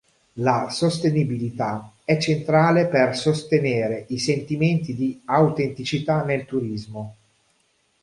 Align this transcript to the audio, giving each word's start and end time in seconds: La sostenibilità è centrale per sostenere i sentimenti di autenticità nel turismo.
La 0.41 0.67
sostenibilità 0.71 1.93
è 2.03 2.17
centrale 2.17 2.87
per 2.87 3.15
sostenere 3.15 4.07
i 4.09 4.17
sentimenti 4.17 4.95
di 4.95 5.21
autenticità 5.25 6.23
nel 6.23 6.45
turismo. 6.45 7.17